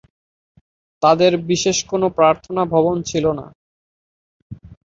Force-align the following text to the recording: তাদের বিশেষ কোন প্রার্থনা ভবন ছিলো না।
তাদের 1.03 1.31
বিশেষ 1.49 1.77
কোন 1.85 2.03
প্রার্থনা 2.17 2.61
ভবন 2.73 2.97
ছিলো 3.09 3.31
না। 3.39 3.45